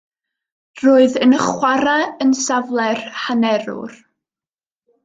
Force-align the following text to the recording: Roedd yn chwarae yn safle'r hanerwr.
Roedd 0.83 1.17
yn 1.25 1.35
chwarae 1.43 2.09
yn 2.27 2.35
safle'r 2.41 3.07
hanerwr. 3.27 3.97